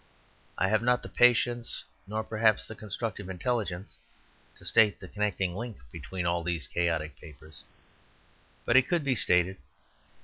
[0.57, 3.99] I have not the patience nor perhaps the constructive intelligence
[4.57, 7.63] to state the connecting link between all these chaotic papers.
[8.65, 9.57] But it could be stated.